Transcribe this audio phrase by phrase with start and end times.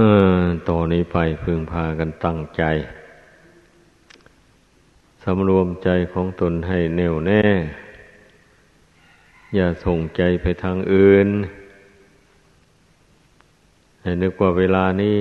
[0.00, 0.02] อ
[0.38, 2.62] อต่อนนี้ไปพึงพากันตั้งใจ
[5.22, 7.44] สำรวมใจของตนให้แน่วแน่
[9.54, 11.28] อย่าส่งใจไปทางอื่น
[14.02, 15.18] ให้นึกว่าเวลานี้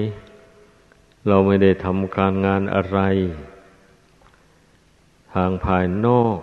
[1.28, 3.00] เราไม่ได้ทำการงานอะไร
[5.34, 6.38] ทางภายนอก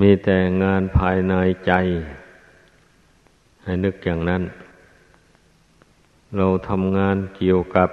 [0.00, 1.34] มีแต่งานภายใน
[1.66, 1.72] ใจ
[3.62, 4.42] ให้นึกอย่างนั้น
[6.36, 7.90] เราทำงานเกี่ยวกับ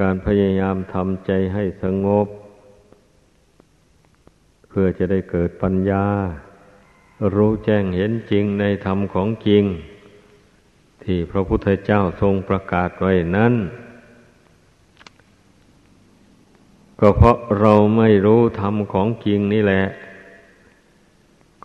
[0.00, 2.26] การพยายามทำใจให้สงบ
[4.68, 6.06] เพื่อจะได้เกิดปัญญา
[7.34, 9.64] รู้แจ้งเห็นจริงในธรรมของจริง
[11.02, 13.54] ที่พระพุทธเจ้าทรงประกาศไว้นั้น
[17.00, 19.84] ก็เพราะเราไม่รู้ธรรมของจริงนี่แหละ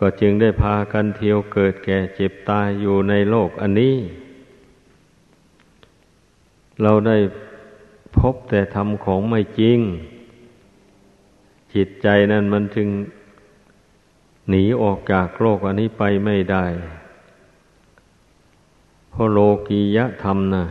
[0.04, 3.96] ็จึงได้พากันเที่ยวเกิดแก่เจ็บตายอยู่ในโลกอันนี้
[6.82, 7.16] เราได้
[8.18, 9.78] พบแต่ทำของไม่จริง
[11.74, 12.88] จิตใจนั้นมันจึง
[14.48, 16.64] หนีออกจากโลกอันนี้ไปไม่ได้
[19.10, 20.64] เพราะโลกียะธรรมนะ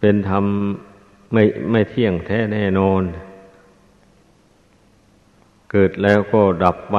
[0.00, 0.44] เป็นธรรม
[1.32, 3.02] ไม่ไม่เที่ยงแท้แน่นอน
[5.70, 6.96] เกิดแล้วก็ดับไป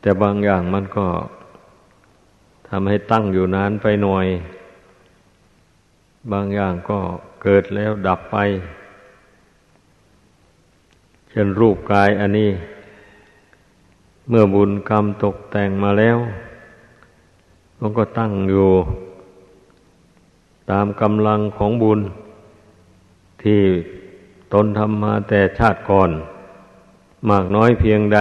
[0.00, 1.06] แต่บางอย่างมันก็
[2.68, 4.26] ทำให้ตั้งอยู่นานไปหน่อย
[6.32, 6.98] บางอย่างก็
[7.42, 8.36] เกิดแล้วดับไป
[11.30, 12.50] เช่นรูปกายอันนี้
[14.28, 16.18] เมื่อบุญกรรมตกแต่งมาแล้ว
[17.78, 18.70] มันก็ตั้งอยู่
[20.70, 22.00] ตามกำลังของบุญ
[23.42, 23.62] ที่
[24.52, 26.10] ตนทำมาแต่ชาติก่อน
[27.30, 28.18] มากน้อยเพียงใด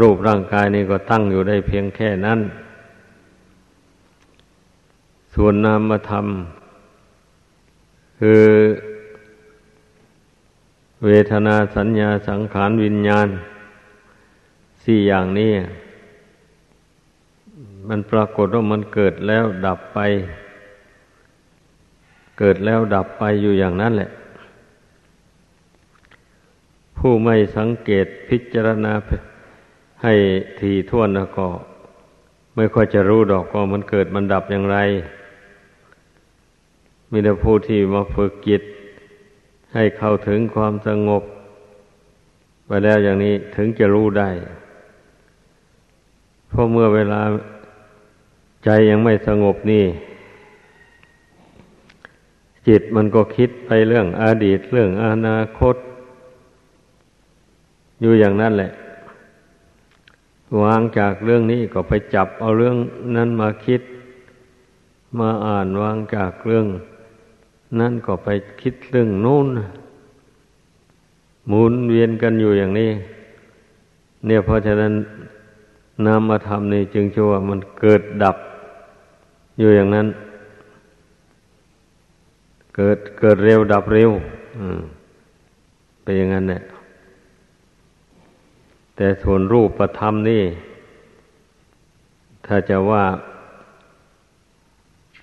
[0.00, 2.40] รูปร่างกายนี้ก็ตั้งอยู่ได้เพียงแค่นั้น
[5.38, 6.26] ส่วนนามธรรม
[8.20, 8.44] คือ
[11.04, 13.28] เวทนาสัญญาสังขารวิญญาณ
[14.84, 15.52] สี่อย่างนี้
[17.88, 19.98] มันปรากฏว่ามันเกิดแล้วดับไป
[22.38, 24.10] เกิดแล้วดับไปอยู่อย่างนั้นแหละ
[26.98, 28.92] ผู้ไม่สังเกตพิจารณา
[30.02, 30.14] ให้
[30.60, 31.08] ทีท่วน
[31.38, 31.46] ก็
[32.56, 34.78] ไม่ค่อยจะรู้ดอกว่ามันเกิดมันดับอย่างไร
[37.10, 38.62] มีแต่ผู้ที่มาฝึกจิต
[39.74, 41.22] ให้เข้าถึงความสงบ
[42.66, 44.28] ไปแล้วอย่างนี้ถึงจะรู้ได้
[46.48, 47.20] เพราะเมื่อเวลา
[48.64, 49.84] ใจยังไม่สงบนี่
[52.68, 55.76] จิตมันก็คิดไปเรื่องอดีตเรื่องอนาคต
[58.00, 58.72] อยู่อย่างนั้นแหละ
[60.62, 62.76] วางจากเรื่องนี้ก็ไปจับเอาเรื่อง
[63.16, 63.82] นั้นมาคิด
[65.18, 66.66] มาอ่านวางจากเรื่อง
[67.80, 68.28] นั่นก็ไป
[68.60, 69.46] คิดเรื่องนู้น
[71.48, 72.90] หมุนเวียนกันอยู่อย่างนี้
[74.26, 74.92] เนี่ยเพราะฉะนั้น
[76.04, 78.36] นามธรรมนี่จึงชื่อว่ามันเกิดดับ
[79.58, 80.06] อยู่อย่างนั้น
[82.76, 84.10] เกิดเกิดเร็วดับเร็ว
[86.02, 86.62] เป็นอย่างนั้นเนี่ย
[88.96, 90.42] แต่ส่วนรูปประธรรมนี่
[92.46, 93.04] ถ้าจะว่า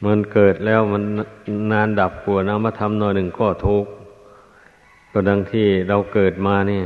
[0.04, 1.04] มันเกิดแล้วมัน
[1.72, 3.92] นานดับกลัวนามธรรมหน่อยหนึ่งก็ทุกข์
[5.12, 6.84] ก็ดังที่เราเกิดมาเนี่ย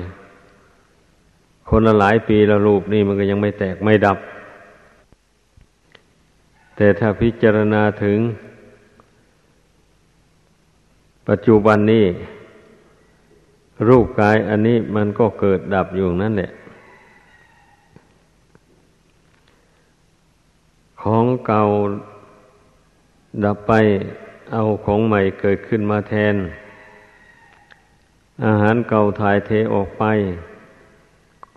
[1.70, 4.18] คนละหลายปีละรูปนี่มันก็ยังไม่แตกไม่ดับ
[6.76, 8.20] แต่ถ้าพิจารณาถึง
[11.28, 12.06] ปัจจุบันนี้
[13.88, 16.52] รูปกายอันนี้มันก็เกิดดับอยู่นั่นแหละ
[21.02, 21.64] ของเก่า
[23.46, 23.74] ดับไป
[24.54, 26.36] เอาของใหม่เกิดขึ้นมาแทน
[28.46, 30.04] อาหารเก่าถ่ายเทออกไป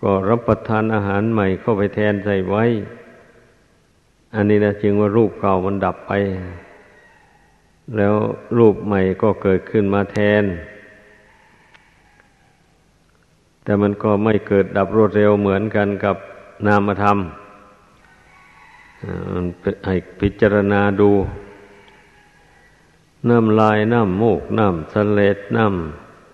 [0.01, 2.63] ก็รับประทานอาหารใหม่เข้าไปแทนใส่ไว้
[4.35, 6.11] อันนี้นะจึงว่ารูปเก่ามันดับไป
[7.97, 8.15] แล้ว
[8.57, 10.43] รูปใหม่ก็เกิดขึ้นมาแทน
[13.63, 16.15] แต่มันก็ไม่เกิดดับรวดเร็วเหมือนกันกับ
[16.67, 17.17] นามธรรม
[19.85, 21.11] ให้พิจารณาดู
[23.29, 25.65] น้ำลายน้ำมูกน้ำสเลดน้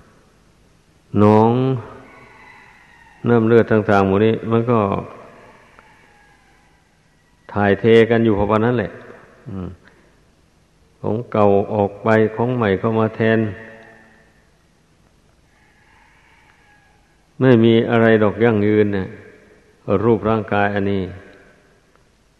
[0.06, 1.51] ำหนอง
[3.30, 4.80] น้ำเลือดต่างๆหมดนี้ มันก็
[7.54, 8.92] ถ่ายเทกันอยู่พอนั้นแหละ
[11.01, 13.39] ของเก่าออกไปของใหม่เข้ามาแทน
[17.42, 19.06] ไม่มีอะไรดอกยั่งยืนนะ
[20.04, 21.04] รูปร่างกายอันนี้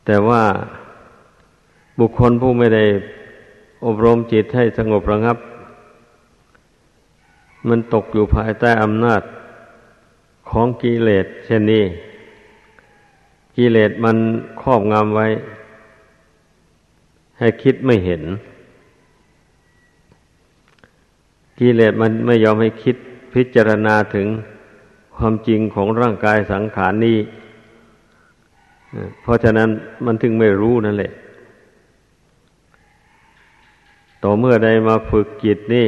[0.06, 0.44] แต่ว่า
[2.00, 2.84] บุคคลผู้ไม่ได้
[3.86, 5.38] อบรมจิตให้สงบระงับ
[7.68, 9.22] มันตกอยู่ภายใต้อำนาจ
[10.50, 11.84] ของกิเลสเช่นนี้
[13.58, 14.18] กิเลสมัน
[14.62, 15.28] ครอบงำไว้
[17.40, 18.22] ให้คิดไม่เห็น
[21.60, 22.96] กิเลสมันไม่ยอมให้คิด
[23.34, 24.28] พิจารณาถึง
[25.16, 27.18] ความจริงของร่างกายสังขารนี้
[29.22, 29.70] เพราะฉะนั้น
[30.06, 31.12] มันถึงไม่รู้นั่นแหละ
[34.30, 35.88] ต่อเมื่อใดมาฝึกจิตนี่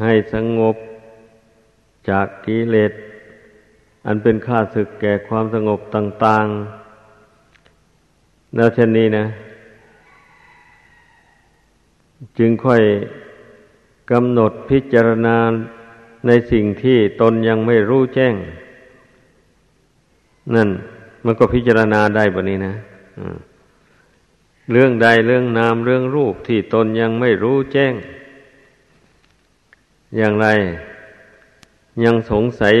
[0.00, 0.76] ให้สงบ
[2.10, 2.92] จากกิเลส
[4.06, 6.46] อันเป็นข้าศึกแก่ความสงบต่าง
[7.52, 9.24] ๆ แล้วเช่นนี้นะ
[12.38, 12.82] จึงค่อย
[14.10, 15.36] กำหนดพิจารณา
[16.26, 18.34] ในสิ่งที่ตนยังไม่รู้แจ้ง
[20.54, 20.68] นั่น
[21.24, 22.74] มันก็พิจารณาได้แบบนี้นะ
[24.70, 27.94] เรื่องใดเรื่องนามเรื่องรูปที่ตนยังไม่รู้แจ้ง
[30.16, 30.46] อย่างไร
[32.04, 32.74] ยังสงสัย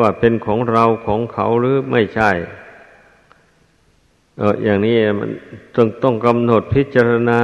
[0.00, 2.30] ว่าเป็นของเราของเขาหรือไม่ใช่
[4.38, 5.30] เอออย่างนี้มัน
[5.76, 7.40] ต้องต้องกำหนดพิจารณา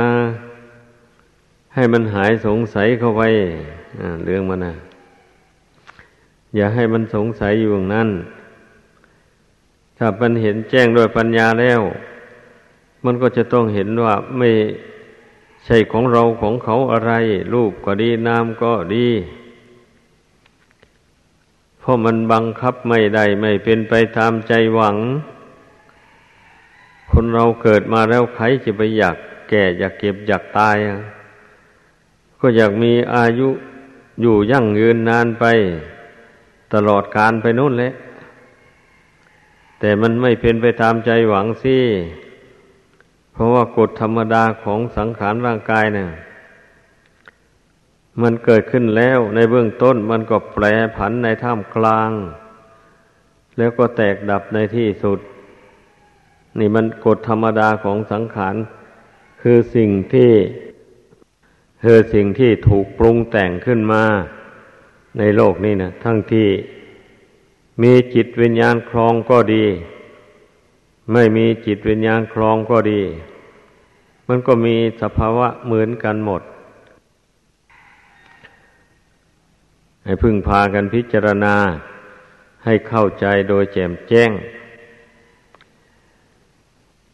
[1.75, 3.23] ให้มันหายสงสัยเข้าไป
[4.25, 4.75] เรื่องมันนะ
[6.57, 8.09] อย่าให้มันสงสัยอยู่อย่างนั้น
[9.99, 11.81] ถ้ามันเห็นแจ้งด้วยปัญญาแล้ว
[13.05, 14.51] มันก็จะต้องเห็นว่าไม่
[15.67, 17.13] ใช่ของเราของเขาอะไร
[17.55, 19.09] รูปก็ดีนามก็ดี
[21.79, 24.97] เพราะมันบังคับไม่ได้ไม่เป็นไปตามใจหวัง
[27.11, 29.17] คนเราเกิดมาแล้วใครจะไปอยาก
[29.49, 30.77] แก่อยากเก็บอยากตาย
[32.41, 33.49] ก็อยากมีอายุ
[34.21, 35.45] อยู่ยั่งยืนนานไป
[36.75, 37.93] ตลอดการไปนู่นแหละ
[39.79, 41.77] แต่มันไม่เป็นไปตามใจหวังสิ
[43.41, 46.11] ราะว่ากฎธรรมดาของสังขารร่างกายเนะี่ย
[48.23, 50.65] มันเกิดขึ้นแล้วในเบื้องต้นมันก็แปร
[50.97, 52.11] ผันในท่ามกลาง
[53.59, 55.19] แล้วก็แตกดับในที่สุด
[56.59, 58.57] นี่มันกฎธรรมดาของสังขาร
[59.43, 60.33] คือสิ่งที่
[61.85, 64.05] คือสิ่งที่ถูกปรุงแต่งขึ้นมา
[65.19, 66.49] ในโลกนี้นะทั้งที่
[67.83, 69.65] มีจิตวิญญาณครองก็ดี
[71.13, 73.03] ไม่มีจิตวิญญาณครองก็ดี
[74.29, 76.43] มันก็มีสภาวะเหมือนกันหมด
[80.05, 81.57] ให้พึ่งพากันพิจารณา
[82.65, 84.31] ให้เข้าใจโดยแจ่มแจ้ง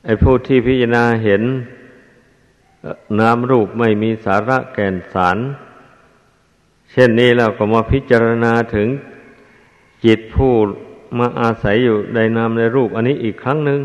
[0.04, 1.42] ไอ้ผู้ที่พิจารณาเห็น
[3.18, 5.38] นามรูปไม่มีสาระแก่นสาร
[6.90, 8.88] เช่นนี้เราก็มาพิจารณาถึง
[10.04, 10.54] จิตผู้
[11.18, 13.80] มาอาศัยอยู่ในนามในรูป อันนี้อีกครั้งหนึ่ง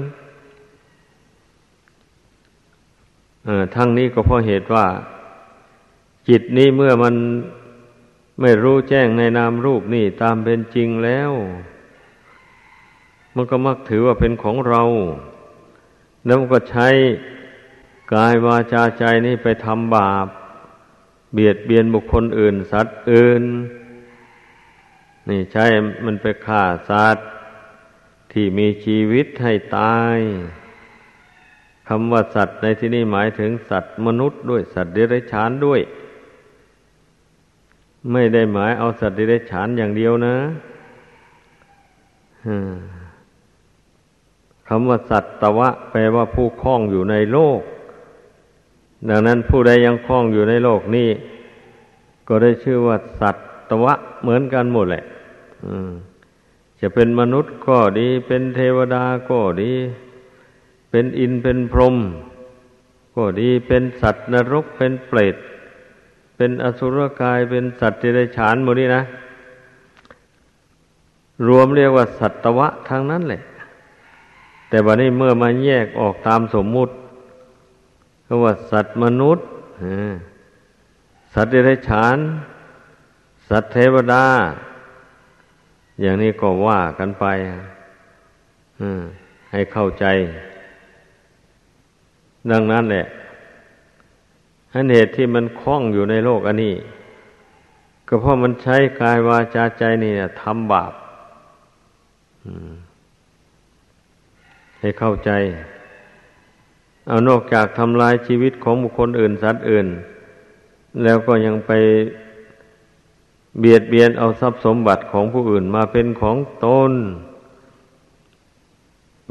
[3.75, 4.85] ทั้งนี้ก็เพราะเหตุว่า
[6.29, 7.15] จิตนี้เมื่อมัน
[8.41, 11.31] ไม่รู้แจ้งในนามรูปนี่ตามเป็นจริงแล้ว
[13.35, 14.83] มันก็มักถือว่าเป็นของเรา
[16.25, 16.87] แล้วมันก็ใช้
[18.13, 20.27] กายวาจาใจนี่ไปทำบาป
[21.33, 23.43] เบียดเบียนบุคคลอื่น สัตว์อื่นน
[25.29, 25.65] นี่ใช่
[26.05, 27.27] มันไปฆ่าสัตว์
[28.31, 30.17] ที่มีชีวิตให้ตาย
[31.87, 35.81] คำว่าสัตว์ในที่นี้หมายถึงสัตว์มนุษย์ด้วยสัตว์เดรัจฉานด้วย
[38.11, 40.35] ไม่ได้หมายเอาสัตว์เดรัจฉานอย่างเดียวนะ
[44.67, 47.61] คำว่าสัตว์ตวะ แปลว่าผู้คล้องอยู่ในโลก
[49.09, 51.09] ดังนั้นผู้ใดยังคล้องอยู่ในโลกนี้
[52.27, 53.31] ก็ได้ชื่อว่าสั
[53.69, 55.03] ตวะเหมือนกันหมดแหละ
[56.79, 59.73] จะเป็นมนุษย์ก็ดี เป็นเทวดาก็ดี
[60.89, 61.95] เป็นอินเป็นพรหม
[63.15, 65.35] ก็ดีเป็นสัตว์นรกเป็นเปรต
[66.35, 69.03] เป็นอสุรกายเป็นสัตว์เดรัจฉานหมดนี้นะ
[71.47, 73.41] รวมเรียกว่าสัตวะทั้งนั้นแหละ
[74.69, 76.93] แต่วันนี้เมื่อมาแยกออกตามสมมุติ
[78.25, 79.45] ก็ว่าสัตว์มนุษย์
[81.33, 82.17] สัตว์เดรัจฉาน
[83.49, 84.25] สัตว์เทวดา
[86.01, 87.25] อย่างนี้ก็ว่ากันไป
[89.51, 90.05] ให้เข้าใจ
[92.51, 93.05] ดังนั้นแหละ
[94.73, 96.75] อันเหตุที่มันคล้องอยู่ในโลกอันนี้
[98.07, 100.93] ก็เพราะมันใช้กายวาจาใจนี่ทำบาป
[104.79, 105.31] ให้เข้าใจ
[107.07, 109.87] เอานอกจากทำลายชีวิตของบุคคลอื่นสัตว์อื่น
[111.03, 111.71] แล้วก็ยังไป
[113.59, 116.91] เบียดเบียนเอาทรัพย์สมบัติของผู้อื่นมาเป็นของตน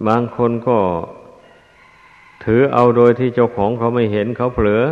[0.07, 0.79] บางคนก็
[2.45, 4.85] ถือเอาโดยที่เจ้าของเขาไม่เห็นเขาเผลอ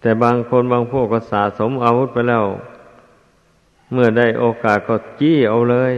[0.00, 2.44] แต่บางคนบางพวกก็สะสมอาวุธไปแล้ว
[3.92, 5.94] เมื่อได้โอกาสก็จี้เอาเลย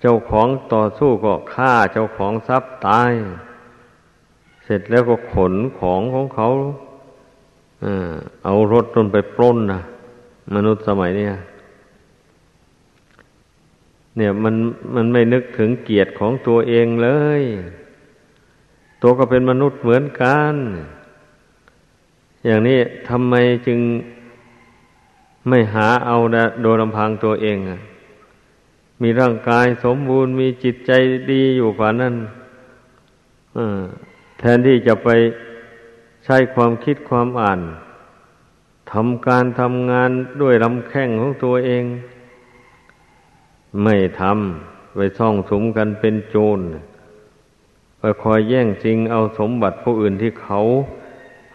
[0.00, 3.12] เจ้าของต่อสู้ก็ฆ่าเจ้าของทรัพย์ตาย
[4.64, 6.48] เสร็จแล้วก็ขนของของเขา
[8.44, 9.82] เอารถจนไปปล้นนะ
[10.54, 11.28] มนุษย์สมัยนี้
[14.16, 14.54] เนี่ยมัน
[14.94, 17.08] มันไม่นึกถึงเกียรติของตัวเองเล
[17.40, 17.42] ย
[19.02, 20.54] ตัวก็เป็นมนุษย์เหมือนกัน
[22.46, 23.34] อย่างนี้ทำไม
[23.66, 23.78] จึง
[25.48, 26.16] ไม่หาเอา
[26.62, 27.58] โดยลำพังตัวเอง
[29.02, 30.90] มีร่างกายสมบูรณ์มีจิตใจ
[31.32, 32.14] ดีอยู่กว่านั้น
[34.38, 35.08] แทนที่จะไป
[36.24, 37.60] ใช้ความคิดความอ่าน
[38.92, 41.84] ทำการทำงานด้วยลำแข้งของตัวเอง
[43.82, 46.60] ไม่ทำไปซ่องสมกันเป็นโจร
[47.98, 50.58] ไปคอยแย่งจริงเอาสมบัติผู้อื่นที่เขา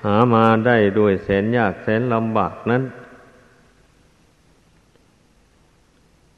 [0.04, 2.84] หามาได้ด้วยแสนยากแสนลำบากนั้น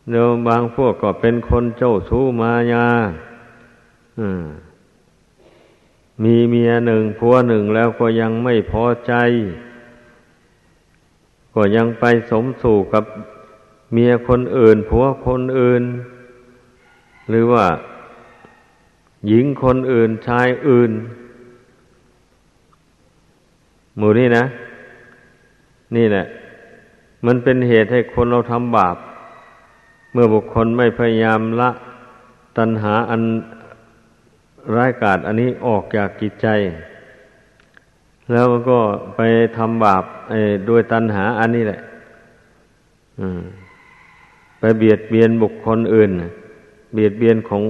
[0.10, 2.88] เดี๋ยวบางพวกก็เป็นคนเจ้าชู้มายา
[6.24, 9.14] มีเมียหนึ่งผัวหนึ่งแล้วก็ยังไม่พอใจ
[11.54, 13.04] ก็ยังไปสมสู่กับ
[13.94, 15.84] เมียคนอื่นผัวคนอื่น
[17.30, 17.66] หรือว่า
[19.28, 20.92] หญิงคนอื่นชายอื่น
[23.98, 24.46] หมู่นี้นะ
[25.96, 26.26] นี่แหละ
[27.26, 28.98] มันเป็นเหตุให้คนเราทำบาป
[30.14, 31.70] เมื่อบุคคลไม่พยายามละ
[32.58, 33.22] ตัณหาอัน
[34.76, 36.48] ร้ายกาจอันนี้ออกจากกิจใจ
[38.32, 38.80] แล้วก็
[39.16, 39.22] ไป
[39.58, 40.04] ทำบาป
[40.68, 41.82] โดยตัณหาอันนี้แหละ
[44.60, 46.12] ไปเบียดเบียนบุคคลอื่น
[46.94, 47.64] เบียดเบียนของ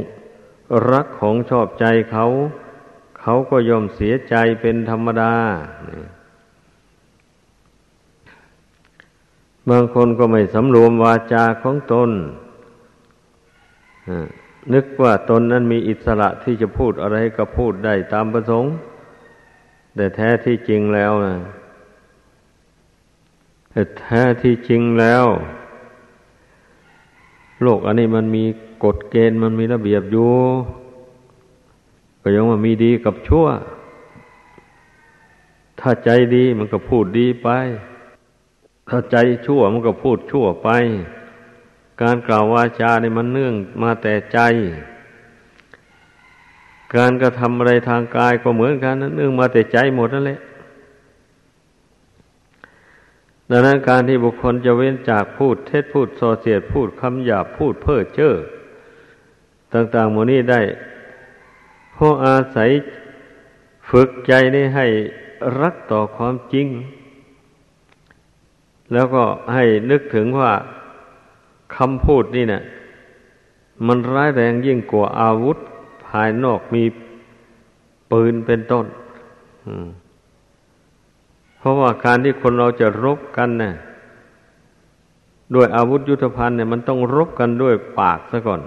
[0.92, 2.26] รักของชอบใจเขา
[3.20, 5.34] เขาก็ยอมเสียใจเป็นธรรมดา
[9.70, 12.10] บางคนก็ไม่สำรวมวาจาของตน
[14.74, 18.74] นึกว่าตนนั้นมีอิสระที่จะพูดอะไรก็พูดได้ตามประสงค์
[19.96, 21.36] แต่แท้ที่จริงแล้วนะ
[23.70, 25.26] แต่แท้ที่จริงแล้ว
[27.62, 28.44] โลกอันนี้มันมี
[28.84, 30.34] กฎเกณฑ์มันมีระเบียบอยู่
[32.22, 33.48] ก็ยังว่ามีดีกับชั่ว
[35.80, 37.50] ถ้าใจดีมันก็พูดดีไป
[38.90, 40.70] ถ้าใจชั่วมันก็พูดชั่วไป
[42.02, 44.40] การกล่าววาจาเนี่ยมันเนื่องมาแต่ใจ
[46.96, 50.40] การกระทำอะไรทางกายก็เหมือนกันนั้นเนื่องมาแต่ใจหมดนั่นแหละ
[53.50, 58.34] ดังนั้นการที่บุคคลจะเว้นจากพูดเท็จพูดส่อเสียดพูดคำหยาบพูดเพ้อเจ้อ
[59.74, 60.62] ต่างๆหมดนี้ได้
[61.94, 62.70] เพราะอาศัย
[63.90, 64.88] ฝึกใจนี้ให้
[65.62, 66.68] รักต่อความจริง
[68.94, 69.24] แล้วก็
[69.54, 70.52] ให้นึกถึงว่า
[71.76, 72.64] คำพูดนี่เนะ่ย
[73.88, 76.84] มันร้ายแรงยิ่งกว่าอาวุธายนอกมี
[78.12, 78.86] ปืนเป็นต้น
[81.58, 83.74] เพราะว่าการที่คนเราจะรบกันเนะ่ย
[85.56, 88.62] ด้วยอาวุธยุทธภัณฑ์เนี่ยมันต้องรบกันด้วยปากซะก่อน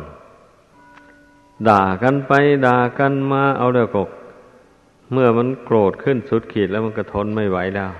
[1.69, 2.33] ด่ากันไป
[2.67, 4.09] ด่ากันมาเอาเดียวก
[5.12, 7.91] เมื่อมันโกรธขึ้นสุดขีดแล้วมันก็ทนไม่ไหวแล้ว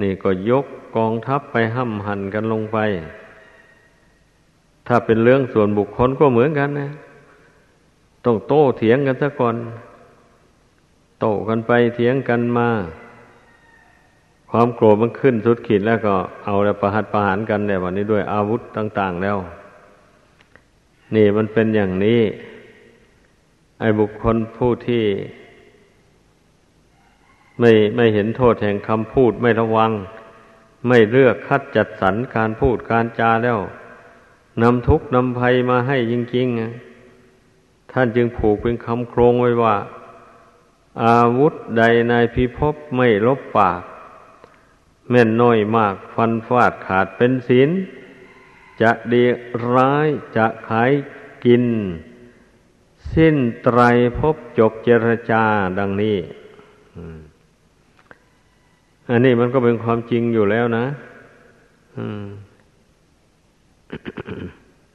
[0.00, 2.78] นี่ก็ยกกองทัพไปห้ำหันกันลงไป
[4.86, 6.90] ถ้าเป็นเรื่องส่วนบุคคลก็เหมือนกันนะ
[8.24, 9.56] ต้องโต้เถียงกันซะก่อน
[11.20, 12.68] โต้กันไปเถียงกันมา
[14.50, 16.14] ความโกรธมันขึ้นสุดขีดแล้วก็
[16.44, 19.38] เอาแล้วประหัตประหารกันเนี่ยวันนี้ด้วยอาวุธต่าง ๆ แล้ว
[21.14, 22.20] นี่มันเป็นอย่างนี้
[23.80, 25.04] ไอ้บุคคลผู้ที่
[27.60, 29.90] ไม่ไม่เห็นโทษแห่งคำพูดไม่ระวัง
[30.88, 33.58] ไม่เลือกคัดจัดสรรการพูดการจาแล้ว
[34.62, 36.91] นำทุกข์นำภัยมาให้จริงๆ
[37.92, 39.76] ท่านจึงผูกเป็นคำโครงไว้ว่า
[41.04, 43.82] อาวุธใดในพิภพไม่ลบปาก
[45.10, 47.70] แม่นน้อยมากฟันฟาดขาดเป็นศีล
[48.82, 49.24] จะดี
[49.72, 50.90] ร้ายจะขาย
[51.44, 51.64] กิน
[53.14, 53.80] สิ้นไตร
[54.18, 55.42] พบจบเจรจา
[55.78, 56.16] ดังนี้
[59.10, 60.84] อันนี้มันก็เป็นความจริงอยู่แล้วนะ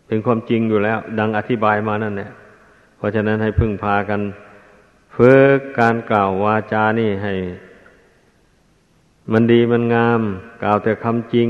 [0.08, 2.32] เป็นความจริงอยู่แล้ว ดังอธิบายมานั่นเนี่ย
[2.98, 4.22] เพราะฉะนั้นให้พึ่งพากัน
[5.16, 7.34] ฝึกการกล่าววาจานี่ให้
[9.32, 10.22] มันดีมันงาม
[10.64, 11.50] กล่าวแต่คำจริง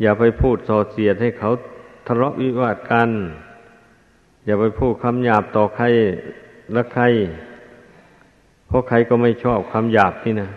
[0.00, 1.50] อย่าไปพูดส่อเสียดให้เขา
[2.06, 3.10] ทะเลาะวิวาทกัน
[4.44, 5.84] อย่าไปพูดคำหยาบต่อใคร
[6.72, 7.04] และใคร
[8.66, 10.50] เพราะใครก็ไม่ชอบคำหยาบนี่นะ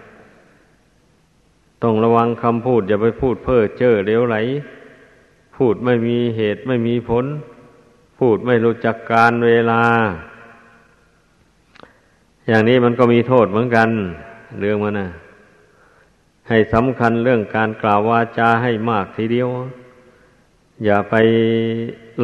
[1.84, 4.38] ต้องระวังคำพูด อย่าไปพูดเพ้อเจ้อเลวไหล
[5.58, 7.26] พูดไม่มีเหตุไม่มีผล
[8.18, 9.84] พูดไม่รู้จักการเวลา
[12.48, 13.90] อย่างนี้มันก็มีโทษเหมือนกัน
[14.60, 15.10] เรื่องมันนะ
[16.50, 19.50] ให้สำคัญเรื่องการกล่าววาจาให้มากทีเดียว
[20.86, 21.16] อย่าไป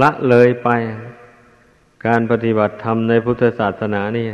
[0.02, 0.70] ละเลยไป
[2.06, 4.28] การปฏิบัติธรรมในพุทธศาสนานี่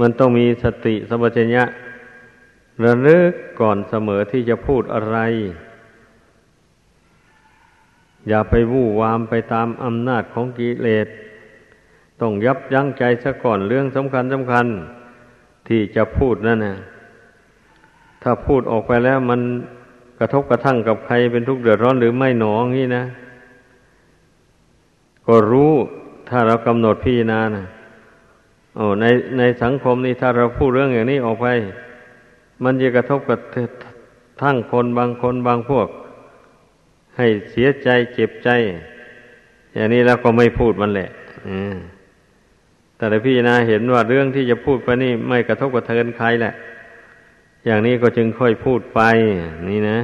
[0.00, 1.64] มันต้องมีสติสัมปชัญญะ
[2.84, 5.18] ระลึกก่อนเสมอที่จะพูดอะไร
[8.28, 11.08] อย่าไปวู่วามไปตามอำนาจของกิเลส
[12.20, 14.66] ต้องยับยั้งใจซะก่อนเรื่องสำคัญสำคัญ
[15.68, 16.76] ที่จะพูดนั่นนะ
[18.22, 19.40] ถ้าพูดออกไปแล้วมัน
[20.18, 23.04] กระทบกระทั่งกับใครเป็นทุกข์เดือดร้อนหรือไม่หนองนี่นะ
[25.26, 25.72] ก็รู้
[26.28, 27.64] ถ้าเรากำหนดพิจารณานะ
[28.76, 29.04] โอ้ใน
[29.38, 31.46] ในสังคมนี้ถ้าเราพูดเรื่องอย่างนี้ออกไป
[32.64, 33.40] มันจะกระทบกับ
[34.42, 35.88] ทั้งคนบางคนบางพวก
[37.20, 38.48] ให้เสียใจเจ็บใจ
[39.74, 41.10] อย่างนี้แล้วก็ไม่พูดมันแหละ
[42.96, 46.54] แต่พิจารณาเห็นว่าเรื่องที่จะพูดไปนี่ไม่กระทบกระเทือนใครแหละ
[47.66, 49.00] อย่างนี้ก็จึงค่อยพูดไป
[49.68, 49.98] นี่นะ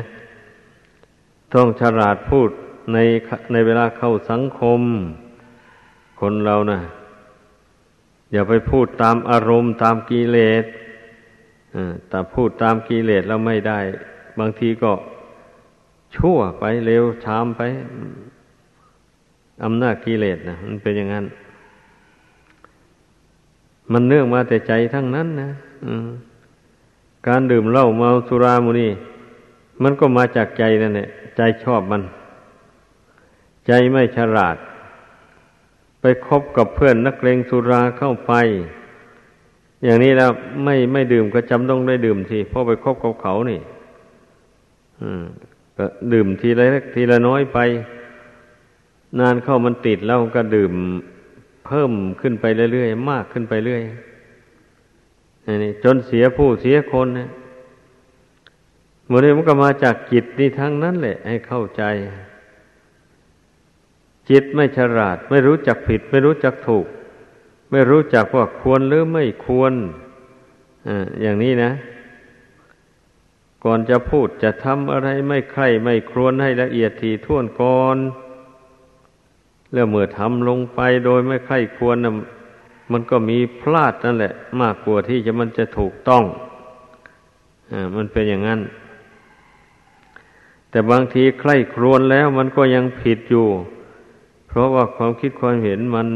[1.55, 2.49] ต้องฉลาดพูด
[2.93, 2.99] ใน
[3.53, 4.81] ในเวลาเข้าสังคม
[6.21, 6.81] คนเรานะ่ะ
[8.33, 10.65] อย่าไปพูดตามอารมณ์ตามกิเลส
[12.09, 13.81] แต่พูดตามกิเลสแล้วไม่ได้
[14.39, 14.93] บางทีก็
[16.15, 17.61] ชั่วไปเร็วชามไป
[19.65, 21.27] อำนาจกิเลสนะมันเป็นอย่างนั้น
[23.93, 25.51] มันเนื่องมาแต่ใจทั้งนั้นนะ
[27.29, 28.89] การดื่มเหล้าเมาสุรามุนี
[29.83, 32.03] มันก็มาจากใจนั่นแหละใจชอบมัน
[33.67, 34.57] ใจไม่ฉลาด
[36.01, 38.33] ไปคบกับเพื่อนนักเลงสุราเข้าไป
[39.85, 40.31] อย่างนี้แล้ว
[40.65, 43.61] ไม่ไม่ดื่มก็จำต้องได้ดื่มสิเพราะไปคบกับเขานี่
[45.77, 47.59] ก็ดื่มทีละเล็กทีละน้อยไป
[49.21, 50.73] นานเข้ามันติดแล้วก็ดื่ม
[51.67, 53.83] เพิ่มขึ้นไปเรื่อยๆมากขึ้นไปเรื่อย
[55.65, 57.29] นี่จนเสียผู้เสียคนเนะ
[59.09, 61.83] หมดนี้มันก็มาจากจิตนี่ทั้งนั้นแหละ ให้เข้าใจ
[64.31, 66.87] จิตไม่ฉลาด ไม่รู้จักผิด ไม่รู้จักถูก
[67.71, 69.73] ไม่รู้จักว่าควรหรือไม่ควร
[70.87, 70.89] อ
[71.23, 71.71] อย่างนี้นะ
[73.69, 77.97] ก่อนจะพูดจะทำอะไรไม่ใครไม่ครวนให้ละเอียดทีท่วนก่อน
[79.73, 82.15] แล้วเมื่อทำลงไปโดยไม่ใครควรนะ
[82.93, 86.25] มันก็มีพลาดนั่นแหละ มากกว่าที่จะมันจะถูกต้อง
[87.73, 88.61] อ่ามันเป็นอย่างนั้น
[90.71, 93.47] แต่บางทีใคร่ครวญแล้วมันก็ยังผิดอยู่
[94.49, 96.09] เพราะว่าความคิดความเห็นมัน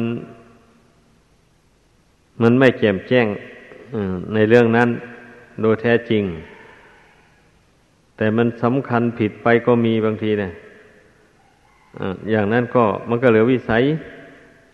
[2.43, 3.27] มันไม่แจ่มแจ้ง
[4.35, 4.89] ในเรื่องนั้น
[5.61, 6.25] โดยแท้จริง
[8.21, 10.51] แต่มันสำคัญผิดไปก็มีบางทีเนะ
[12.31, 13.83] อย่างนั้นก็มันก็เหลือวิสัย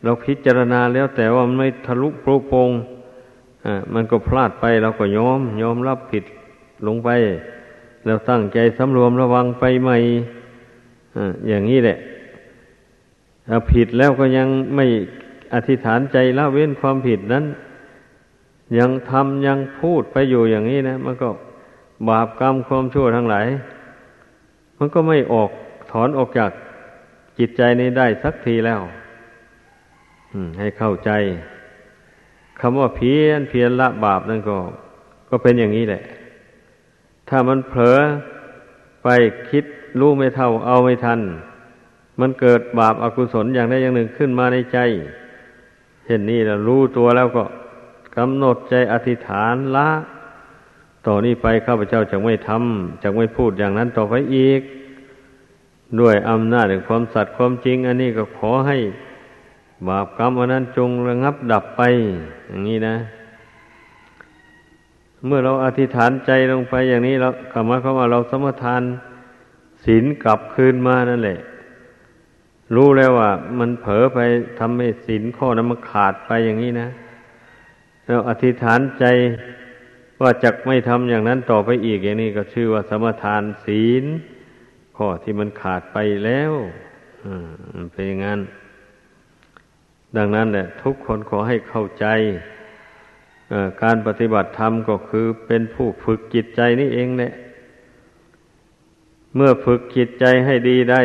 [0.03, 2.71] เราพิจารณาแล้วแต่ว่ามันไม่ทะลุโปรโปง
[3.95, 6.25] มันก็พลาดไปเราก็ยอมยอมรับผิด
[6.87, 7.09] ลงไป
[8.05, 9.97] แล้วตั้งใจสำรวมระวังไปใหม่
[11.17, 11.99] อ่าอย่างนี้แหละ
[13.49, 14.87] ถ้าผิดแล้วก็ยังไม่
[15.55, 17.45] อธิษฐานใจละเว้นความผิดนั้น
[18.79, 21.29] ยังทำยังพูดไปอยู่อย่างนี้นะ มันก็
[22.09, 23.47] บาปกรรมความชั่วทั้งหลาย
[24.79, 25.51] มันก็ไม่ออก
[25.91, 26.51] ถอนออกจาก
[27.39, 28.81] จิตใจนี้ได้สักทีแล้ว
[30.59, 31.11] ให้เข้าใจ
[32.61, 34.57] คำว่าเพียนเพียนละบาปนั่นก็
[35.31, 36.03] ก็เป็นอย่างนี้แหละ
[37.29, 37.99] ถ้ามันเผลอ
[39.05, 39.09] ไป
[39.51, 39.65] คิด
[40.01, 41.21] รู้ไม่เท่าเอาไม่ทัน
[42.21, 44.79] มันเกิดบาปอากุศลอย่างใดอย่างหนึ่งขึ้นมาในใจ
[46.05, 47.45] เช่นนี้เรารู้ตัวแล้วก็
[48.17, 49.89] กำหนดใจอธิษฐานละ
[51.07, 54.61] ต่อนนี้ไปข้าพเจ้าจะไม่ทำจะไม่พูดอย่างนั้นต่อไปอีก
[56.01, 58.79] ด้วยอำนาจแห่งความสัตย์ความจริง อันนี้ก็ขอให้
[59.89, 61.83] บาปกรรมอันนั้นจงระงับดับไป
[62.49, 62.97] อย่างนี้นะ
[65.27, 68.83] เมื่อเราอธิษฐานใจลงไปอย่างนี้เรากลับมาเข้ามาเราสมทาน
[69.85, 71.39] ศีลกลับคืนมานั่นแหละ
[72.75, 74.19] รู้แล้วว่า มันเผลอไป
[74.59, 76.89] ทำให้ศีลข้อนั้นมันขาดไปอย่างนี้นะ
[78.07, 79.05] เราอธิษฐานใจ
[80.23, 84.05] ว่าจะไม่ทำอย่างนั้นต่อไปอีกอย่างนี้ก็ชื่อว่าสมทานศีล
[84.97, 86.53] ข้อที่มันขาดไปแล้ว
[87.93, 88.41] เป็นอย่างนั้น
[90.17, 92.07] ดังนั้นแหละทุกคนขอให้เข้าใจ
[93.83, 97.33] การปฏิบัติธรรมก็คือเป็นผู้ฝึกจิตใจนี่เองแหละ
[99.35, 101.03] เมื่อฝึกจิตใจให้ดีได้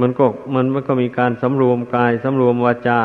[0.00, 3.00] มันก็มันมันก็มีการสำรวมกายสำรวมวาจา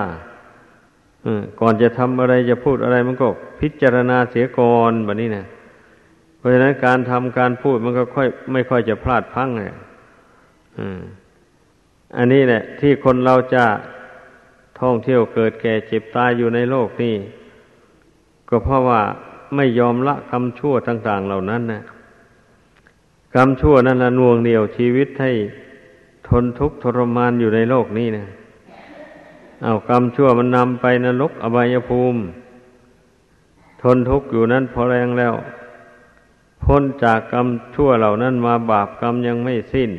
[1.59, 3.27] ก่อนจะทำอะไรจะพูดอะไรมันก็
[3.59, 5.45] พิจารณาเสียก่อนแบบนี้นะ
[6.37, 9.67] เพราะฉะนั้นการทำการพูดมันก็ค่อย ไม่ค่อยจะพลาดพังเลย
[12.17, 13.65] อันนี้แหละ ที่คนเราจะ
[14.79, 17.15] ท่องเที่ยวเกิดแก่เจ็บตายอยู่ในโลกนี้
[18.49, 19.01] ก็เพราะว่า
[19.55, 21.81] ไม่ยอมละกรรมชั่วต่าง ๆ เหล่านั้นนะ
[23.35, 25.31] กรรมชั่วนั้นละนวงเหนียวชีวิตให้
[26.27, 28.25] ทนทุกข์ทรมานอยู่ในโลกนี้นะ
[29.63, 32.19] เอากรรมชั่วมันนำไปนรกอบายภูมิ
[33.81, 35.33] ทนทุกข์อยู่นั้นพอแรงแล้ว
[36.63, 39.91] พ้นจากกรรมชั่วเหล่านั้นมาบาปกรรมยังไม่สิ้น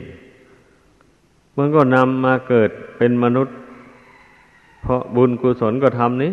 [1.56, 3.54] มันก็นำมาเกิดเป็นมนุษย์
[4.82, 6.32] เพราะบุญกุศลก็ทำนี้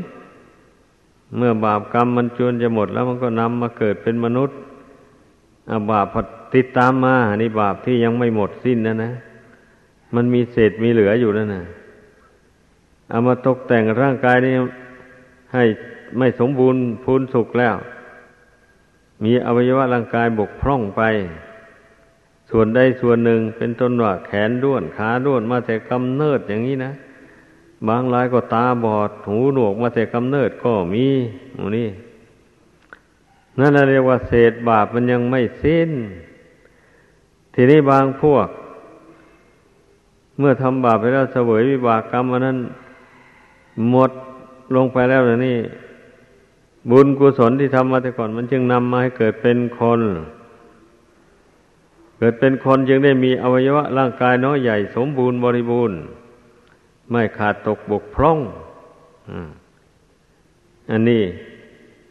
[1.37, 4.57] เมื่อบาปกรรมมันจวนจะหมดแล้วมันก็นำมาเกิดเป็นมนุษย์
[5.69, 6.15] อาบาป
[6.55, 9.11] ติดตามมาอันี่บาปที่ยังไม่หมดสิ้นนะนะ
[10.15, 11.63] มันมีเศษมีเหลืออยู่นั่นนะ
[13.11, 14.55] เอามาตกแต่งร่างกายนี้
[15.53, 15.63] ให้
[16.17, 17.75] ไม่สมบูรณ์พูนสุขแล้ว
[19.23, 21.01] มีอวัยวะร่างกายบกพร่องไป
[22.49, 26.91] ส่วนใดส่วนหนึ่งเป็นต้นว่าแขนด้วนขาด้วนมาแต่กำเนิดอย่างนี้นะ
[27.87, 31.05] บางรายก็ตาบอด หูหนวกมาแต่กำเนิดก็มี
[31.53, 31.89] หมูนี่
[33.59, 35.91] นั่นเรียกว่าเศษบาปมันยังไม่สิ้น
[37.53, 38.47] ทีนี้บางพวก
[40.39, 42.57] เมื่อทำบาปไปแล้วเสวยวิบากกรรมอันนั้น
[43.89, 44.11] หมด
[44.75, 45.59] ลงไปแล้วนี่
[46.89, 50.01] บุญกุศลที่ทำมาแต่ก่อน มันจึงนำมาให้เกิดเป็นคน
[52.17, 55.97] เกิดเป็นคนจึงได้มีอวัยวะร่างกายน้อยใหญ่ สมบูรณ์บริบูรณ์
[57.11, 58.39] ไม่ขาดตกบกพร่อง
[60.91, 61.23] อันนี้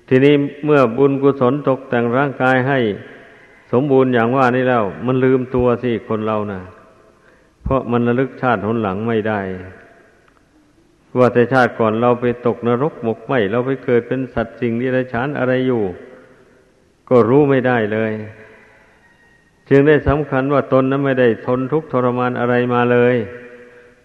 [0.08, 2.78] ทีนี้เมื่อบุญกุศลตกแต่งร่างกายให้
[3.72, 6.60] สมบูรณ์อย่างว่านี้แล้ว มันลืมตัวสิคนเรานะ่ะ
[7.62, 9.40] เพราะมันระลึกชาติหนหลังไม่ได้
[11.18, 15.82] ว่าแต่ชาติก่อนเราไปตกนรกหมกไหมเราไปเกิดเป็นสัตว์สิ่งที่ไรฉานอะไรอยู่
[17.08, 18.12] ก็รู้ไม่ได้เลย
[19.68, 23.16] จึงได้สำคัญว่าตนนั้นไม่ได้ทนทุกข์ทรมานอะไรมาเลย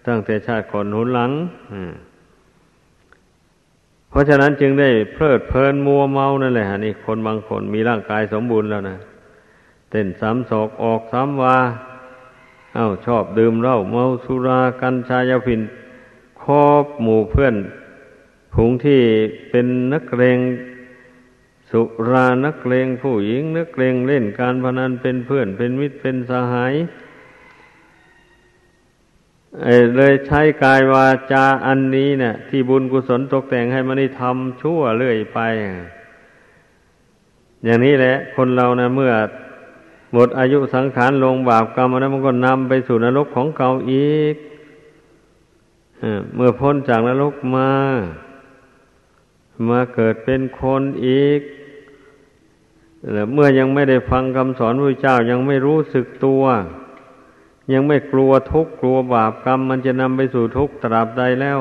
[0.08, 1.32] ตั้งแต่ชาติก่อนหุนหลัง
[4.10, 8.98] เพราะฉะนั้นจึงได้เพลิดเพลินมัวเมานั่นแหละนี่คนบางคนมีร่างกายสมบูรณ์แล้วนะ
[9.90, 11.58] เต้นสามศอกออกสามวา
[12.76, 15.62] เอา้าชอบดื่มเหล้าเมาสุรากัญชายาผิน
[16.46, 16.48] ค
[16.84, 17.56] บหมู่เพื่อน
[18.54, 19.02] ผงที่
[19.50, 20.40] เป็นนักเลง
[21.72, 26.74] สุรานักเลงผู้หญิงนักเลงเล่นการพนันเป็นเพื่อนเป็นมิตรเป็นสหาย
[29.98, 35.40] เลยใช้กายวาจาอันนี้เนะี่ยที่บุญกุศลตกแต่งให้มันได้ทำชั่วเรื่อยไป
[37.64, 39.14] อย่างนี้แหละ คนเรานะเมื่อ
[40.14, 44.36] หมดอายุสังขารลงบาปกรรมแล้วมันก็นำไปสู่นรกของเก่าอีก
[46.36, 47.70] เมื่อพ้นจากนรกมา
[49.70, 51.42] มาเกิดเป็นคนอีก
[53.34, 56.44] เมื่อยังไม่ได้ฟังคำสอนพระเจ้ายังไม่รู้สึกตัว
[57.74, 61.60] ยังไม่กลัวทุกข์กลัวบาปกรรม มันจะนำไปสู่ทุกข์ตราบใดแล้ว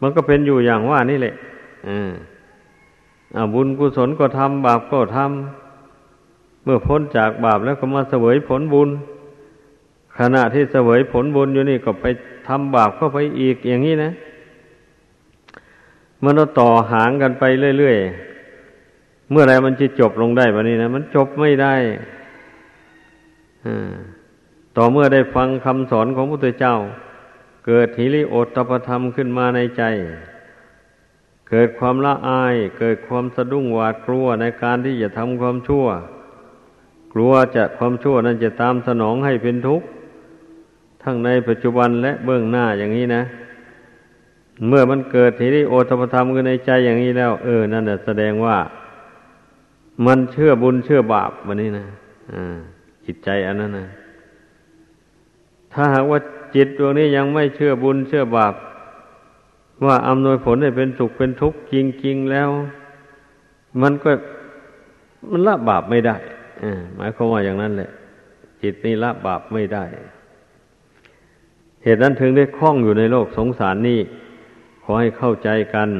[0.00, 1.34] มันก็เป็นอยู่อย่างว่านี่แหละ
[1.88, 8.88] อ่าบุญกุศลก็ทำบาปก็ทำเมื่อพ้นจากบาปแล้วก็มาเสวยผลบุญ
[10.18, 12.04] ขณะที่เสวยผลบุญอยู่นี่ก็ไป
[12.48, 14.12] ทำบาปเข้าไปอีกอย่างนี้นะ
[16.24, 17.44] มันต่อหางกันไป
[17.78, 21.74] เรื่อยๆ เมื่อไรมันจะจบลงได้แบบนี้นะ มันจบไม่ได้
[24.76, 26.76] ต่อเมื่อได้ฟังคำสอนของพระพุทธเจ้า
[27.66, 29.82] เกิดหิริโอตปธรรมขึ้นมาในใจ
[31.50, 35.86] เกิดความละอาย เกิดความสะดุ้งหวาดกลัวในการที่จะทำความชั่ว
[37.12, 39.86] กลัวจะความชั่วนั้นจะตามสนองให้เป็นทุกข์
[41.02, 43.22] ทั้งในปัจจุบันและเบื้องหน้าอย่างนี้นะ
[44.68, 48.56] เมื่อมันเกิดทีนี้โอตปธรรมขึ้นในใจอย่างนี้แล้ว เออ นั่นแสดงว่า
[50.06, 51.86] มันเชื่อบุญเชื่อบาปวันนี้นะ
[52.32, 52.56] อ่า
[53.06, 53.86] จิตใจอันนั้นนะ
[55.72, 56.18] ถ้าหากว่า
[56.54, 58.54] จิตดวงนี้ยังไม่เชื่อบุญเชื่อบาป
[59.86, 61.74] ว่าอำนวยผลให้เป็นสุขเป็นทุกข์จ
[62.06, 62.48] ริงๆแล้ว
[63.82, 64.10] มันก็
[65.30, 66.16] มันละบาปไม่ได้
[66.96, 67.90] หมายความว่าอย่างนั้นแหละ
[68.62, 69.84] จิตนี้ละบาปไม่ได้
[71.84, 74.00] เหตุนั้นถึงได้คล้องอยู่ในโลกสงสารนี้
[74.82, 75.90] ขอให้เข้าใจกัน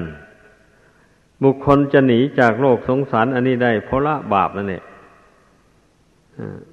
[1.42, 4.82] บุคคลจะหนีจากโลกสงสารอันนี้ได้ เพราะละบาปนั่นเอง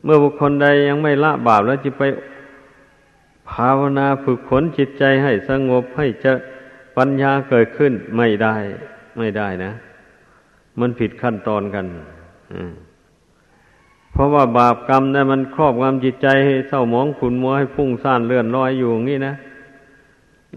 [0.03, 2.03] เมื่อบุคคลใดยังไม่ละบาปแล้วจะไป
[3.49, 6.31] ภาวนาฝึกฝนจิตใจให้สงบให้จะ
[6.97, 8.55] ปัญญาเกิดขึ้นไม่ได้
[9.17, 9.71] ไม่ได้นะ
[10.79, 11.85] มันผิดขั้นตอนกัน
[12.53, 12.71] อืม
[14.17, 19.33] เพราะว่าบาปกรรมนะั้นมันครอบงำจิตใจให้เศร้าหมองขุนมัวให้พุ่งซ่านเลื่อนลอยอยู่อย่างนี้นะ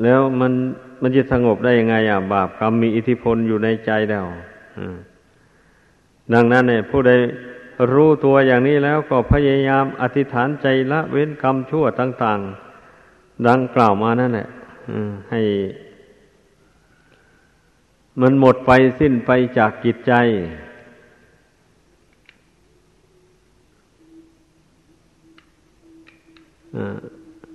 [0.03, 0.53] แล้วมัน
[1.03, 4.25] มันจะสงบได้ยังไงอะ บาปกรรมมีอิทธิพลอยู่ในใจแล้ว
[6.33, 7.13] ดังนั้นเนี่ยผู้ใด
[7.93, 12.39] รู้ตัวอย่างนี้แล้วก็พยายามอธิษฐานใจละเว้นกรรมชั่วต่าง
[12.93, 14.49] ๆ ดังกล่าวมานั่นแหละ
[15.31, 15.43] ให้
[18.21, 18.71] มันหมดไป
[19.01, 20.15] สิ้นไปจากกิจใจ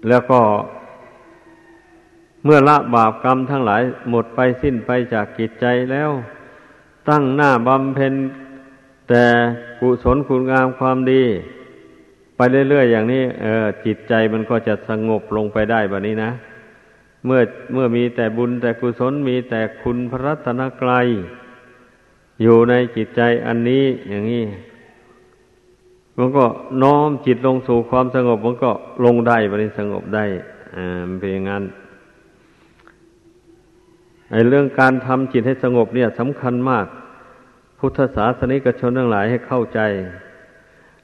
[0.08, 0.42] แล้วก็
[2.44, 6.12] เมื่อละบาปกรรมทั้งหลายหมดไปสิ้นไปจากกิจใจแล้ว
[7.10, 8.14] ตั้งหน้าบำเพ็ญ
[9.10, 9.26] แต่
[9.80, 11.24] กุศลคุณงามความดี
[12.36, 16.32] ไปเรื่อยๆอย่างนี้ เออ จิตใจมันก็จะสงบลงไปได้แบบนี้นะ
[17.26, 17.42] เมื่อ
[17.74, 21.08] เมื่อมีแต่บุญแต่กุศลมีแต่คุณพระรัตนกรัย
[22.42, 24.44] อยู่ในจิตใจอันนี้อย่างนี้
[26.18, 26.46] มันก็
[26.84, 28.72] น้อมจิตลงสู่ความสงบ มันก็
[29.06, 30.26] ลงได้บริสงบได้
[30.76, 31.64] อ่ามันเป็นอย่างนั้น
[34.32, 36.86] ไอเรื่องการทำจิตให้สงบเนี่ยสำคัญมาก
[37.80, 39.80] พุทธศาสนิกชนทั้งหลายให้เข้าใจ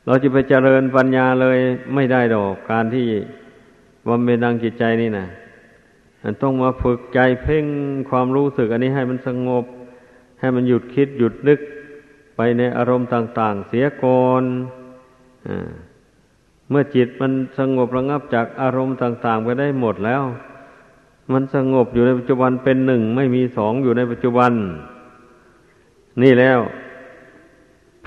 [0.06, 1.58] เราจะไปเจริญปัญญาเลย
[1.95, 3.08] ไม่ได้ดอกการที่
[4.08, 5.28] บำเพ็ญดังจิตใจนี่นะ
[6.24, 7.65] มันต้องมาฝึกใจเพ่ง
[8.10, 9.65] ความรู้สึก อันนี้ให้มันสงบ
[10.39, 11.60] ให้มันหยุดคิดหยุดนึก
[12.36, 14.43] ไปในอารมณ์ต่าง ๆ เสียก่อน
[16.69, 20.23] เมื่อจิตมันสงบระงับจากอารมณ์ต่าง ๆ ไปได้หมดแล้ว
[21.34, 24.51] มันสงบอยู่ในปัจจุบันเป็นหนึ่งไม่มีสองอยู่ในปัจจุบัน
[26.23, 26.60] นี่แล้ว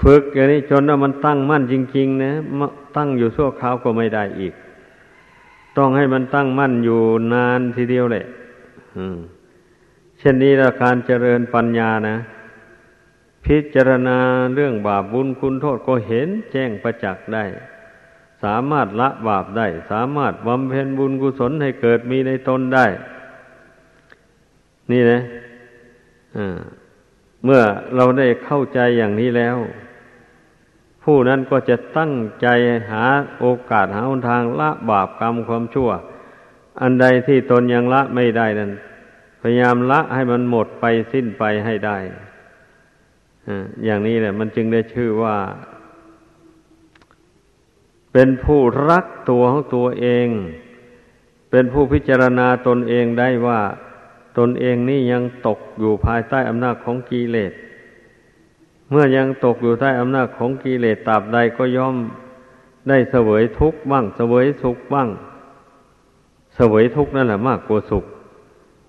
[0.02, 2.32] ฝึกอย่างนี้จนว่ามันตั้งมั่นจริง ๆ นะ
[2.96, 4.54] ตั้งอยู่ชั่วคราวก็ไม่ได้อีก
[5.76, 7.00] ต้องให้มันตั้งมั่นอยู่
[7.32, 8.26] นานทีเดียวแหละ
[10.18, 12.16] เช่นนี้ละการเจริญปัญญานะ
[13.46, 14.18] พิจารณา
[14.54, 17.44] เรื่องบาปบุญคุณโทษก็เห็นแจ้งประจักษ์ได้
[18.44, 22.86] สามารถละบาปได้ สามารถบำเพ็ญบุญกุศลให้เกิดมีในตนได้
[24.92, 26.48] นี่นะะ
[27.44, 27.62] เมื่อ
[27.96, 29.56] เราได้เข้าใจอย่างนี้แล้ว
[31.04, 32.46] ผู้นั้นก็จะตั้งใจ
[32.90, 33.04] หา
[33.38, 35.90] โอกาสหาหนทางละบาปกรรมความชั่ว
[36.80, 38.72] อันใดที่ตนยังละไม่ได้นั้น
[39.40, 41.98] พยายามละให้มันหมดไปสิ้นไปให้ได้
[43.84, 45.36] อย่างนี้แหละ มันจึงได้ชื่อว่า
[48.12, 50.28] เป็นผู้รักตัวของตัวเอง
[51.50, 53.60] เป็นผู้พิจารณาตนเองได้ว่า
[54.38, 57.52] ตนเองนี่ยังตกอยู่ภายใต้อำนาจของกิเลส
[58.90, 61.96] เมื่อยังตกอยู่ใต้อำนาจของกิเลสตราบใดก็ย่อม
[62.88, 65.08] ได้เสวยทุกข์บ้าง เสวยสุขบ้าง
[66.54, 68.04] เสวยทุกข์นั่นแหละมากกว่าสุข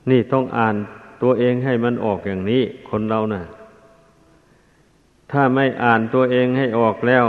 [0.10, 0.76] นี่ต้องอ่าน
[1.22, 3.44] ตัวเองให้มันออกอย่างนี้ คนเรานะ่ะ
[5.32, 7.26] ถ้าไม่อ่านตัวเองให้ออกแล้ว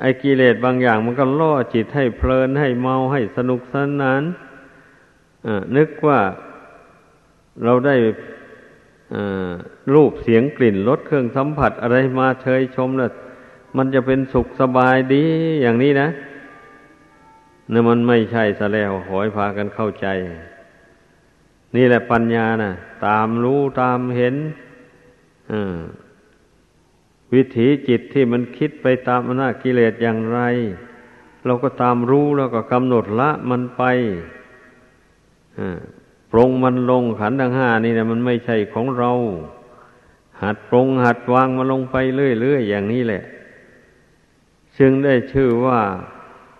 [0.00, 4.22] ไอ้กิเลสบางอย่างมันก็ล่อจิตให้เพลินให้เมาให้สนุกสนาน
[5.76, 6.20] นึกว่า
[7.64, 7.96] เราได้
[9.94, 13.12] รูปเสียงกลิ่นรสเครื่องสัมผัสอะไรมาเชยชมแล้ว
[13.76, 15.24] มันจะเป็นสุขสบายดี
[15.62, 16.08] อย่างนี้นะ
[17.72, 20.06] นี่มันไม่ใช่ซะแล้วขอให้พากันเข้าใจ
[21.76, 22.72] นี่แหละปัญญานะ่ะ
[23.06, 24.34] ตามรู้ตามเห็น
[25.52, 25.52] อ
[27.34, 30.40] วิถีจิตที่มันคิดไปตามอำนาจกิเลสอย่างไร
[31.46, 33.82] เราก็ตามรู้แล้วก็กำหนดละมันไป
[36.30, 39.12] ปรงมันลงขันธ์ทั้งห้านี่นะมันไม่ใช่ของเรา
[40.42, 43.22] หัดปรงหัดวางมันลงไปเรื่อยๆอย่างนี้แหละ
[44.78, 45.80] จึงได้ชื่อว่า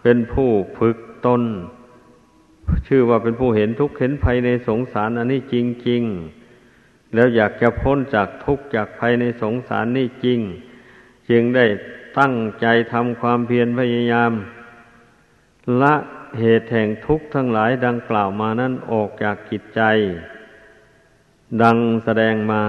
[0.03, 1.43] เป็นผู้ฝึกตน
[2.89, 5.55] ชื่อว่าเป็นผู้เห็นทุกข์เห็นภัยในสงสารอันนี้จ
[5.89, 6.40] ริงๆ
[7.15, 10.41] แล้วอยากจะพ้นจากทุกข์จากภัยในสงสารนี่จริง
[11.31, 11.67] จึงได้
[12.19, 14.33] ตั้งใจทำความเพียรพยายาม
[15.83, 15.95] ละ
[16.39, 19.83] เหตุแห่งทุกข์ทั้งหลายดังกล่าวมานั้นออกจากกิจใจ
[21.63, 22.63] ดังแสดงมา